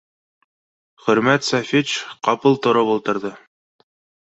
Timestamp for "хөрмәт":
1.03-1.47